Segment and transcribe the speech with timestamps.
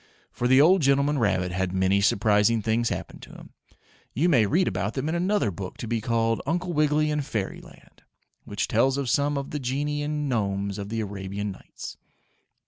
[0.31, 3.53] For the old gentleman rabbit had many surprising things happen to him.
[4.15, 8.01] You may read about them in another book to be called "Uncle Wiggily In Fairyland,"
[8.43, 11.97] which tells of some of the Genii and Gnomes of the Arabian Nights.